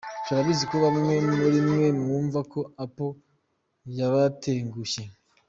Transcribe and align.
Turabizi 0.25 0.63
ko 0.71 0.75
bamwe 0.85 1.13
muri 1.29 1.59
mwe 1.69 1.87
mwumva 1.99 2.39
ko 2.51 2.59
Apple, 2.85 3.13
yabatengushye. 3.97 5.03